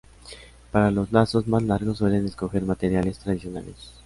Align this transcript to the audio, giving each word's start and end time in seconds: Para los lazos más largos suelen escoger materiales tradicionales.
Para 0.71 0.89
los 0.89 1.11
lazos 1.11 1.47
más 1.47 1.61
largos 1.61 1.99
suelen 1.99 2.25
escoger 2.25 2.63
materiales 2.65 3.19
tradicionales. 3.19 3.91